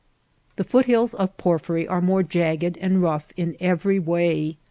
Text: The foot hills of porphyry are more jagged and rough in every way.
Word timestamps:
The 0.55 0.63
foot 0.63 0.87
hills 0.87 1.13
of 1.13 1.37
porphyry 1.37 1.87
are 1.87 2.01
more 2.01 2.23
jagged 2.23 2.75
and 2.81 3.03
rough 3.03 3.27
in 3.37 3.55
every 3.59 3.99
way. 3.99 4.57